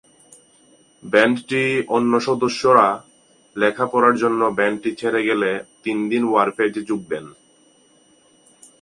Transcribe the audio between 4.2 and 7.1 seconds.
জন্য ব্যান্ডটি ছেড়ে গেলে তিন ওয়ারফেইজ-এ যোগ